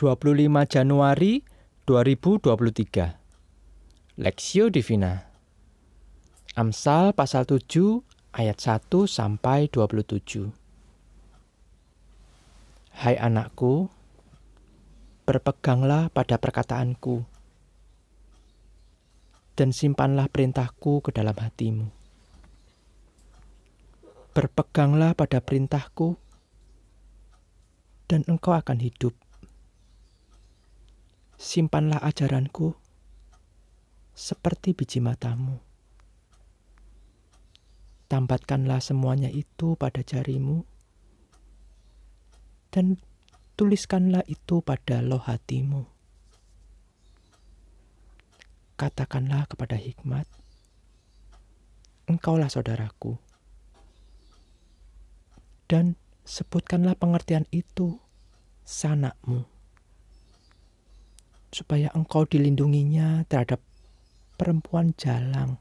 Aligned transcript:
25 0.00 0.64
Januari 0.64 1.44
2023 1.84 4.16
Lexio 4.16 4.72
Divina. 4.72 5.28
Amsal 6.56 7.12
pasal 7.12 7.44
7 7.44 8.00
ayat 8.32 8.56
1 8.56 8.80
sampai 9.04 9.68
27 9.68 10.56
Hai 12.96 13.20
anakku 13.20 13.92
berpeganglah 15.28 16.08
pada 16.08 16.40
perkataanku 16.40 17.28
dan 19.52 19.76
simpanlah 19.76 20.32
perintahku 20.32 21.04
ke 21.04 21.12
dalam 21.12 21.36
hatimu. 21.36 21.92
Berpeganglah 24.32 25.12
pada 25.12 25.44
perintahku 25.44 26.16
dan 28.08 28.24
engkau 28.24 28.56
akan 28.56 28.80
hidup. 28.80 29.12
Simpanlah 31.40 32.04
ajaranku 32.04 32.76
seperti 34.12 34.76
biji 34.76 35.00
matamu. 35.00 35.56
Tambatkanlah 38.12 38.84
semuanya 38.84 39.32
itu 39.32 39.72
pada 39.80 40.04
jarimu 40.04 40.68
dan 42.68 43.00
tuliskanlah 43.56 44.20
itu 44.28 44.60
pada 44.60 45.00
loh 45.00 45.24
hatimu. 45.24 45.88
Katakanlah 48.76 49.48
kepada 49.48 49.80
hikmat, 49.80 50.28
engkaulah 52.04 52.52
saudaraku. 52.52 53.16
Dan 55.64 55.96
sebutkanlah 56.28 57.00
pengertian 57.00 57.48
itu 57.48 57.96
sanakmu, 58.68 59.48
supaya 61.50 61.90
engkau 61.92 62.26
dilindunginya 62.26 63.26
terhadap 63.26 63.58
perempuan 64.38 64.94
jalang, 64.94 65.58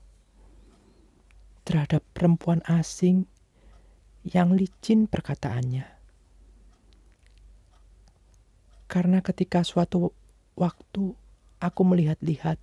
terhadap 1.65 2.05
perempuan 2.13 2.61
asing 2.69 3.25
yang 4.23 4.53
licin 4.53 5.09
perkataannya. 5.09 5.85
Karena 8.89 9.21
ketika 9.21 9.61
suatu 9.61 10.13
waktu 10.57 11.13
aku 11.61 11.81
melihat-lihat 11.85 12.57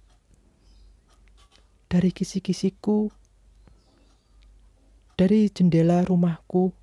dari 1.87 2.11
kisi-kisiku, 2.11 3.15
dari 5.15 5.49
jendela 5.49 6.03
rumahku, 6.03 6.75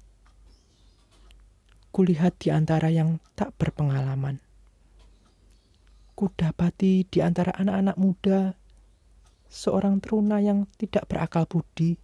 kulihat 1.94 2.40
di 2.42 2.50
antara 2.50 2.90
yang 2.90 3.22
tak 3.38 3.54
berpengalaman. 3.60 4.42
Kudapati 6.14 7.10
di 7.10 7.20
antara 7.26 7.58
anak-anak 7.58 7.98
muda 7.98 8.54
seorang 9.50 9.98
teruna 9.98 10.38
yang 10.42 10.70
tidak 10.78 11.10
berakal 11.10 11.46
budi, 11.50 11.98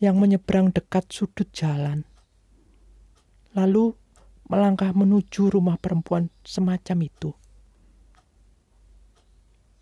yang 0.00 0.20
menyeberang 0.20 0.72
dekat 0.72 1.08
sudut 1.08 1.48
jalan, 1.52 2.04
lalu 3.56 3.96
melangkah 4.48 4.92
menuju 4.92 5.48
rumah 5.48 5.80
perempuan 5.80 6.28
semacam 6.44 7.08
itu. 7.08 7.30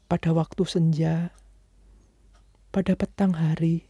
Pada 0.06 0.30
waktu 0.30 0.62
senja, 0.62 1.34
pada 2.70 2.92
petang 2.94 3.34
hari, 3.34 3.86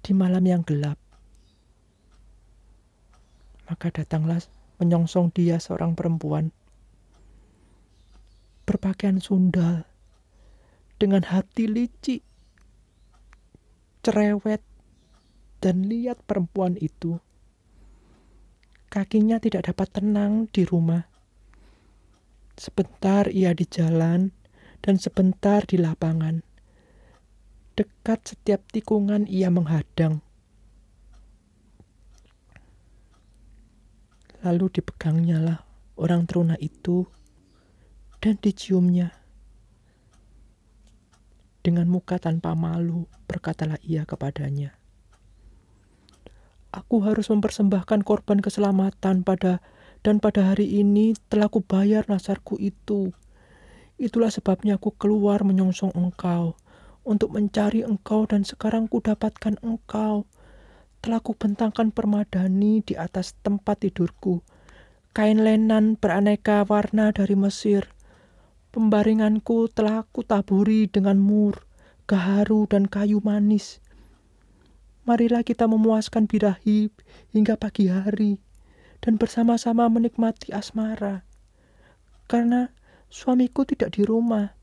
di 0.00 0.12
malam 0.12 0.44
yang 0.44 0.64
gelap, 0.64 0.96
maka 3.68 3.88
datanglah 3.92 4.40
menyongsong 4.80 5.30
dia 5.36 5.60
seorang 5.60 5.92
perempuan 5.92 6.52
berpakaian 8.70 9.18
sundal 9.18 9.82
dengan 11.02 11.26
hati 11.26 11.66
licik, 11.66 12.22
cerewet, 14.06 14.62
dan 15.58 15.90
lihat 15.90 16.22
perempuan 16.22 16.78
itu. 16.78 17.18
Kakinya 18.86 19.42
tidak 19.42 19.74
dapat 19.74 19.90
tenang 19.90 20.46
di 20.54 20.62
rumah. 20.62 21.02
Sebentar 22.54 23.26
ia 23.26 23.50
di 23.58 23.66
jalan 23.66 24.30
dan 24.86 25.02
sebentar 25.02 25.66
di 25.66 25.74
lapangan. 25.74 26.38
Dekat 27.74 28.38
setiap 28.38 28.62
tikungan 28.70 29.26
ia 29.26 29.50
menghadang. 29.50 30.22
Lalu 34.46 34.78
dipegangnya 34.78 35.42
lah 35.42 35.58
orang 35.98 36.22
teruna 36.30 36.54
itu 36.62 37.10
dan 38.20 38.36
diciumnya. 38.36 39.16
Dengan 41.60 41.88
muka 41.88 42.16
tanpa 42.16 42.56
malu, 42.56 43.04
berkatalah 43.28 43.76
ia 43.84 44.08
kepadanya, 44.08 44.76
Aku 46.70 47.02
harus 47.02 47.26
mempersembahkan 47.28 48.06
korban 48.06 48.38
keselamatan 48.38 49.26
pada 49.26 49.58
dan 50.06 50.22
pada 50.22 50.54
hari 50.54 50.80
ini 50.80 51.18
telah 51.26 51.50
kubayar 51.50 52.06
nasarku 52.06 52.56
itu. 52.56 53.10
Itulah 54.00 54.32
sebabnya 54.32 54.78
aku 54.78 54.94
keluar 54.96 55.42
menyongsong 55.44 55.92
engkau, 55.92 56.56
untuk 57.04 57.34
mencari 57.34 57.84
engkau 57.84 58.24
dan 58.24 58.46
sekarang 58.46 58.86
ku 58.86 59.02
dapatkan 59.02 59.60
engkau 59.60 60.24
telah 61.00 61.20
kubentangkan 61.20 61.90
permadani 61.90 62.84
di 62.84 62.94
atas 62.94 63.34
tempat 63.40 63.84
tidurku. 63.84 64.44
Kain 65.10 65.42
lenan 65.42 65.98
beraneka 65.98 66.62
warna 66.68 67.10
dari 67.10 67.34
Mesir. 67.34 67.90
Pembaringanku 68.70 69.66
telah 69.70 70.06
kutaburi 70.14 70.86
dengan 70.86 71.18
mur, 71.18 71.66
gaharu, 72.06 72.70
dan 72.70 72.86
kayu 72.86 73.18
manis. 73.22 73.82
Marilah 75.02 75.42
kita 75.42 75.66
memuaskan 75.66 76.30
birahi 76.30 76.90
hingga 77.34 77.58
pagi 77.58 77.90
hari 77.90 78.38
dan 79.02 79.18
bersama-sama 79.18 79.90
menikmati 79.90 80.54
asmara. 80.54 81.26
Karena 82.30 82.70
suamiku 83.10 83.66
tidak 83.66 83.98
di 83.98 84.06
rumah. 84.06 84.54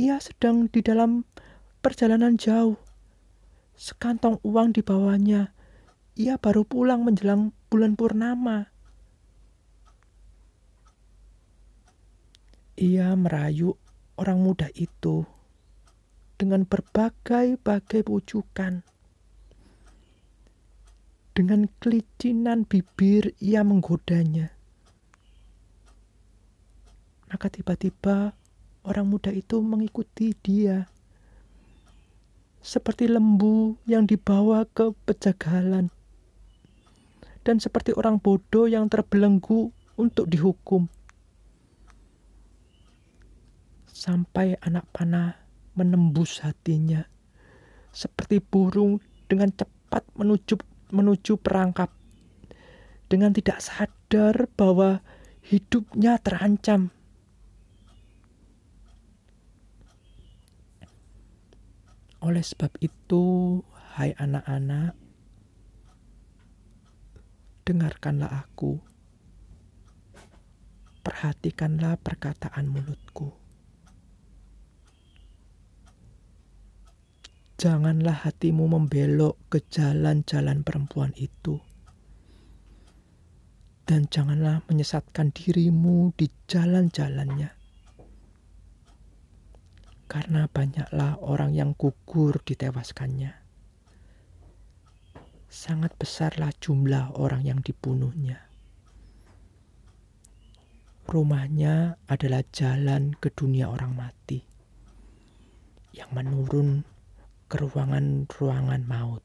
Ia 0.00 0.18
sedang 0.24 0.72
di 0.72 0.80
dalam 0.80 1.28
perjalanan 1.84 2.40
jauh. 2.40 2.80
Sekantong 3.76 4.40
uang 4.40 4.72
di 4.72 4.80
bawahnya 4.80 5.54
ia 6.14 6.38
baru 6.38 6.62
pulang 6.62 7.02
menjelang 7.02 7.50
bulan 7.66 7.98
purnama. 7.98 8.70
Ia 12.74 13.14
merayu 13.14 13.78
orang 14.18 14.42
muda 14.42 14.66
itu 14.74 15.22
dengan 16.34 16.66
berbagai-bagai 16.66 18.02
pujukan. 18.02 18.82
Dengan 21.34 21.66
kelicinan 21.82 22.66
bibir 22.66 23.34
ia 23.42 23.62
menggodanya. 23.66 24.54
Maka 27.30 27.50
tiba-tiba 27.50 28.34
orang 28.86 29.06
muda 29.10 29.34
itu 29.34 29.58
mengikuti 29.58 30.34
dia. 30.38 30.86
Seperti 32.62 33.10
lembu 33.10 33.78
yang 33.86 34.06
dibawa 34.06 34.66
ke 34.66 34.94
pejagalan 35.06 35.90
dan 37.44 37.60
seperti 37.60 37.92
orang 37.92 38.16
bodoh 38.16 38.64
yang 38.64 38.88
terbelenggu 38.88 39.68
untuk 40.00 40.26
dihukum. 40.26 40.88
Sampai 44.04 44.52
anak 44.60 44.84
panah 44.92 45.32
menembus 45.72 46.44
hatinya, 46.44 47.08
seperti 47.88 48.36
burung 48.36 49.00
dengan 49.24 49.48
cepat 49.48 50.04
menuju 50.12 50.60
menuju 50.92 51.40
perangkap, 51.40 51.88
dengan 53.08 53.32
tidak 53.32 53.64
sadar 53.64 54.44
bahwa 54.60 55.00
hidupnya 55.40 56.20
terancam. 56.20 56.92
Oleh 62.20 62.44
sebab 62.44 62.76
itu, 62.84 63.64
hai 63.96 64.12
anak-anak, 64.20 64.92
dengarkanlah 67.64 68.44
aku. 68.44 68.84
Perhatikanlah 71.00 71.96
perkataan 72.04 72.68
mulutku. 72.68 73.43
Janganlah 77.64 78.28
hatimu 78.28 78.68
membelok 78.68 79.40
ke 79.48 79.64
jalan-jalan 79.72 80.60
perempuan 80.60 81.16
itu. 81.16 81.64
Dan 83.88 84.04
janganlah 84.12 84.60
menyesatkan 84.68 85.32
dirimu 85.32 86.12
di 86.12 86.28
jalan-jalannya. 86.44 87.56
Karena 90.04 90.44
banyaklah 90.44 91.16
orang 91.24 91.56
yang 91.56 91.72
gugur 91.72 92.36
ditewaskannya 92.44 93.40
sangat 95.48 95.94
besarlah 95.96 96.52
jumlah 96.60 97.16
orang 97.16 97.46
yang 97.46 97.62
dibunuhnya. 97.64 98.44
rumahnya 101.04 102.00
adalah 102.08 102.40
jalan 102.48 103.12
ke 103.20 103.28
dunia 103.28 103.68
orang 103.68 103.92
mati 103.92 104.40
yang 105.92 106.08
menurun 106.16 106.82
ke 107.46 107.60
ruangan-ruangan 107.60 108.82
maut. 108.88 109.22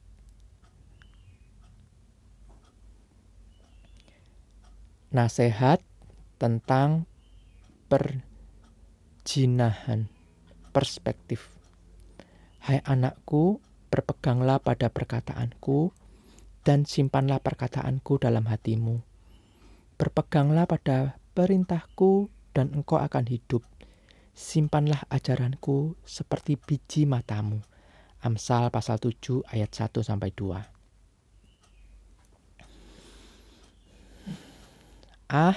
Nasihat 5.10 5.82
tentang 6.38 7.10
perjinahan 7.90 10.06
perspektif. 10.70 11.50
Hai 12.62 12.78
anakku, 12.86 13.58
berpeganglah 13.90 14.62
pada 14.62 14.86
perkataanku 14.86 15.90
dan 16.62 16.86
simpanlah 16.86 17.42
perkataanku 17.42 18.22
dalam 18.22 18.46
hatimu. 18.46 19.02
Berpeganglah 19.98 20.70
pada 20.70 21.18
perintahku 21.34 22.30
dan 22.54 22.70
engkau 22.72 23.02
akan 23.02 23.26
hidup. 23.26 23.66
Simpanlah 24.30 25.10
ajaranku 25.10 25.98
seperti 26.06 26.54
biji 26.56 27.04
matamu. 27.04 27.60
Amsal 28.20 28.68
pasal 28.68 29.00
7 29.00 29.48
ayat 29.48 29.72
1 29.72 30.04
sampai 30.04 30.28
2. 30.36 30.60
Ah, 35.32 35.56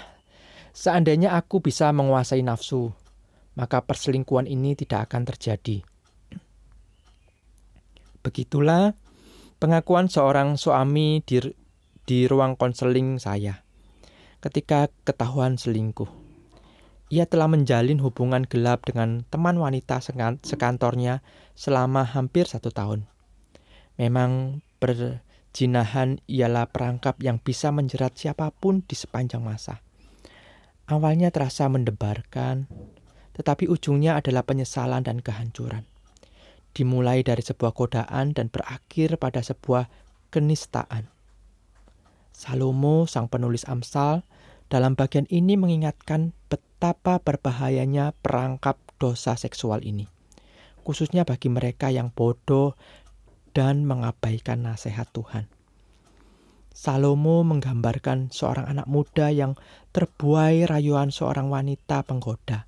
seandainya 0.72 1.36
aku 1.36 1.60
bisa 1.60 1.92
menguasai 1.92 2.40
nafsu, 2.40 2.96
maka 3.60 3.84
perselingkuhan 3.84 4.48
ini 4.48 4.80
tidak 4.80 5.12
akan 5.12 5.28
terjadi. 5.28 5.84
Begitulah 8.24 8.96
pengakuan 9.60 10.08
seorang 10.08 10.56
suami 10.56 11.20
di, 11.28 11.44
di 12.08 12.30
ruang 12.32 12.56
konseling 12.56 13.20
saya 13.20 13.60
ketika 14.40 14.88
ketahuan 15.04 15.60
selingkuh. 15.60 16.23
Ia 17.12 17.28
telah 17.28 17.52
menjalin 17.52 18.00
hubungan 18.00 18.48
gelap 18.48 18.88
dengan 18.88 19.28
teman 19.28 19.60
wanita 19.60 20.00
sekantornya 20.44 21.26
selama 21.54 22.08
hampir 22.08 22.48
satu 22.48 22.72
tahun. 22.72 23.06
Memang 24.00 24.64
perjinahan 24.80 26.24
ialah 26.26 26.72
perangkap 26.72 27.20
yang 27.22 27.38
bisa 27.38 27.70
menjerat 27.76 28.16
siapa 28.16 28.50
pun 28.56 28.82
di 28.88 28.96
sepanjang 28.96 29.44
masa. 29.44 29.84
Awalnya 30.90 31.30
terasa 31.30 31.70
mendebarkan, 31.70 32.68
tetapi 33.38 33.70
ujungnya 33.70 34.18
adalah 34.18 34.44
penyesalan 34.44 35.06
dan 35.06 35.20
kehancuran 35.20 35.88
dimulai 36.74 37.22
dari 37.22 37.46
sebuah 37.46 37.72
godaan 37.78 38.34
dan 38.34 38.50
berakhir 38.50 39.22
pada 39.22 39.46
sebuah 39.46 39.88
kenistaan. 40.34 41.08
Salomo, 42.34 43.06
sang 43.06 43.30
penulis 43.30 43.64
Amsal, 43.70 44.26
dalam 44.74 44.98
bagian 44.98 45.30
ini 45.30 45.54
mengingatkan 45.54 46.34
betapa 46.84 47.24
berbahayanya 47.24 48.12
perangkap 48.20 48.76
dosa 49.00 49.40
seksual 49.40 49.88
ini, 49.88 50.12
khususnya 50.84 51.24
bagi 51.24 51.48
mereka 51.48 51.88
yang 51.88 52.12
bodoh 52.12 52.76
dan 53.56 53.88
mengabaikan 53.88 54.68
nasihat 54.68 55.08
Tuhan. 55.16 55.48
Salomo 56.76 57.40
menggambarkan 57.48 58.36
seorang 58.36 58.68
anak 58.68 58.92
muda 58.92 59.32
yang 59.32 59.56
terbuai 59.96 60.68
rayuan 60.68 61.08
seorang 61.08 61.48
wanita 61.48 62.04
penggoda 62.04 62.68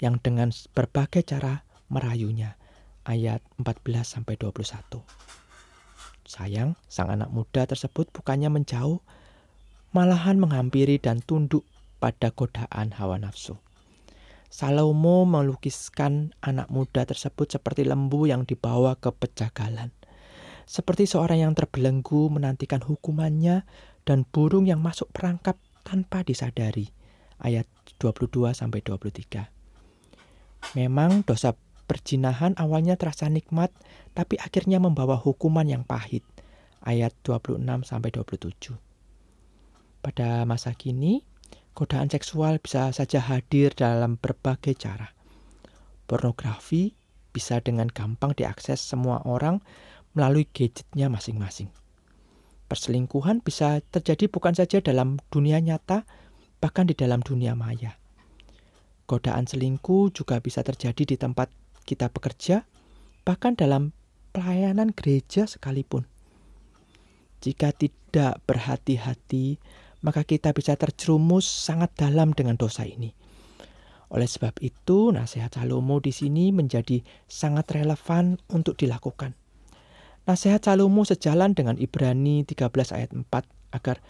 yang 0.00 0.16
dengan 0.16 0.48
berbagai 0.72 1.20
cara 1.20 1.60
merayunya 1.92 2.56
ayat 3.04 3.44
14 3.60 3.68
sampai 4.16 4.40
21. 4.40 5.04
Sayang, 6.24 6.80
sang 6.88 7.12
anak 7.12 7.28
muda 7.28 7.68
tersebut 7.68 8.08
bukannya 8.16 8.48
menjauh, 8.48 9.04
malahan 9.92 10.40
menghampiri 10.40 10.96
dan 10.96 11.20
tunduk 11.20 11.68
pada 12.02 12.34
godaan 12.34 12.90
hawa 12.98 13.22
nafsu. 13.22 13.62
Salomo 14.50 15.22
melukiskan 15.22 16.34
anak 16.42 16.66
muda 16.74 17.06
tersebut 17.06 17.54
seperti 17.54 17.86
lembu 17.86 18.26
yang 18.26 18.42
dibawa 18.42 18.98
ke 18.98 19.14
pejagalan. 19.14 19.94
Seperti 20.66 21.06
seorang 21.06 21.46
yang 21.46 21.54
terbelenggu 21.54 22.26
menantikan 22.34 22.82
hukumannya 22.82 23.62
dan 24.02 24.26
burung 24.26 24.66
yang 24.66 24.82
masuk 24.82 25.14
perangkap 25.14 25.54
tanpa 25.86 26.26
disadari. 26.26 26.90
Ayat 27.38 27.70
22 28.02 28.50
sampai 28.50 28.82
23. 28.82 30.74
Memang 30.74 31.22
dosa 31.22 31.54
Perjinahan 31.92 32.56
awalnya 32.56 32.96
terasa 32.96 33.28
nikmat, 33.28 33.68
tapi 34.16 34.40
akhirnya 34.40 34.80
membawa 34.80 35.20
hukuman 35.20 35.68
yang 35.68 35.84
pahit. 35.84 36.24
Ayat 36.80 37.12
26 37.20 37.60
sampai 37.84 38.08
27. 38.08 38.80
Pada 40.00 40.48
masa 40.48 40.72
kini, 40.72 41.20
godaan 41.72 42.12
seksual 42.12 42.60
bisa 42.60 42.92
saja 42.92 43.20
hadir 43.20 43.72
dalam 43.72 44.20
berbagai 44.20 44.76
cara. 44.76 45.12
Pornografi 46.04 46.92
bisa 47.32 47.58
dengan 47.64 47.88
gampang 47.88 48.36
diakses 48.36 48.80
semua 48.80 49.24
orang 49.24 49.64
melalui 50.12 50.44
gadgetnya 50.52 51.08
masing-masing. 51.08 51.72
Perselingkuhan 52.68 53.40
bisa 53.40 53.80
terjadi 53.92 54.28
bukan 54.28 54.56
saja 54.56 54.80
dalam 54.80 55.20
dunia 55.32 55.60
nyata, 55.60 56.04
bahkan 56.60 56.88
di 56.88 56.96
dalam 56.96 57.20
dunia 57.24 57.56
maya. 57.56 57.96
Godaan 59.08 59.44
selingkuh 59.44 60.12
juga 60.12 60.40
bisa 60.40 60.64
terjadi 60.64 61.04
di 61.04 61.16
tempat 61.20 61.52
kita 61.84 62.08
bekerja, 62.08 62.64
bahkan 63.24 63.56
dalam 63.56 63.92
pelayanan 64.32 64.92
gereja 64.96 65.44
sekalipun. 65.44 66.08
Jika 67.42 67.74
tidak 67.74 68.40
berhati-hati, 68.46 69.58
maka 70.02 70.26
kita 70.26 70.50
bisa 70.52 70.74
terjerumus 70.74 71.46
sangat 71.46 71.94
dalam 71.94 72.34
dengan 72.34 72.58
dosa 72.58 72.82
ini. 72.82 73.14
Oleh 74.12 74.28
sebab 74.28 74.60
itu, 74.60 75.08
nasihat 75.08 75.56
Salomo 75.56 75.96
di 75.96 76.12
sini 76.12 76.52
menjadi 76.52 77.00
sangat 77.24 77.72
relevan 77.72 78.36
untuk 78.52 78.76
dilakukan. 78.76 79.32
Nasihat 80.28 80.60
Salomo 80.60 81.08
sejalan 81.08 81.56
dengan 81.56 81.80
Ibrani 81.80 82.44
13 82.44 82.68
ayat 82.92 83.10
4 83.16 83.24
agar 83.72 84.04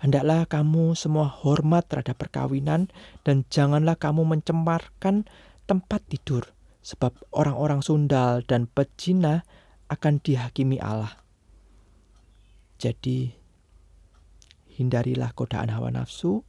hendaklah 0.00 0.48
kamu 0.48 0.96
semua 0.96 1.28
hormat 1.28 1.84
terhadap 1.84 2.16
perkawinan 2.16 2.88
dan 3.28 3.44
janganlah 3.52 3.94
kamu 4.00 4.24
mencemarkan 4.24 5.28
tempat 5.68 6.00
tidur 6.08 6.48
sebab 6.82 7.14
orang-orang 7.30 7.84
sundal 7.84 8.42
dan 8.42 8.66
pecina 8.66 9.46
akan 9.92 10.18
dihakimi 10.18 10.80
Allah. 10.80 11.14
Jadi, 12.80 13.41
hindarilah 14.78 15.36
godaan 15.36 15.68
hawa 15.68 15.92
nafsu 15.92 16.44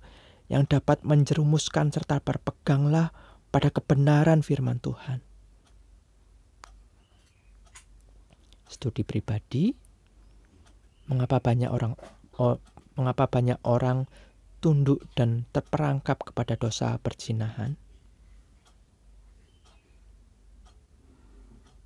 yang 0.48 0.68
dapat 0.68 1.04
menjerumuskan 1.04 1.92
serta 1.92 2.20
berpeganglah 2.24 3.12
pada 3.52 3.70
kebenaran 3.70 4.42
firman 4.42 4.80
Tuhan. 4.80 5.22
Studi 8.68 9.06
pribadi, 9.06 9.76
mengapa 11.06 11.38
banyak 11.38 11.70
orang 11.70 11.94
oh, 12.42 12.58
mengapa 12.98 13.30
banyak 13.30 13.62
orang 13.68 14.10
tunduk 14.64 15.06
dan 15.14 15.46
terperangkap 15.54 16.18
kepada 16.24 16.58
dosa 16.58 16.98
perzinahan? 16.98 17.78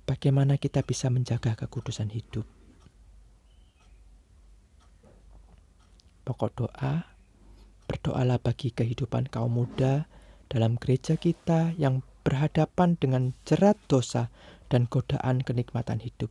bagaimana 0.08 0.56
kita 0.56 0.80
bisa 0.80 1.12
menjaga 1.12 1.52
kekudusan 1.52 2.08
hidup. 2.08 2.48
Pokok 6.28 6.52
doa, 6.60 7.08
berdoalah 7.88 8.36
bagi 8.36 8.68
kehidupan 8.68 9.32
kaum 9.32 9.56
muda 9.56 10.04
dalam 10.52 10.76
gereja 10.76 11.16
kita 11.16 11.72
yang 11.80 12.04
berhadapan 12.20 13.00
dengan 13.00 13.32
jerat 13.48 13.80
dosa 13.88 14.28
dan 14.68 14.84
godaan 14.84 15.40
kenikmatan 15.40 16.04
hidup 16.04 16.28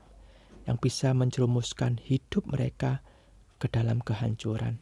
yang 0.69 0.77
bisa 0.77 1.17
menjerumuskan 1.17 1.97
hidup 1.97 2.45
mereka 2.45 3.01
ke 3.57 3.65
dalam 3.73 3.97
kehancuran. 4.05 4.77